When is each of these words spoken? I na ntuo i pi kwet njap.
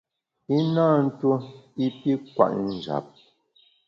I 0.57 0.59
na 0.73 0.85
ntuo 1.03 1.35
i 1.85 1.87
pi 1.99 2.11
kwet 2.33 2.55
njap. 2.73 3.05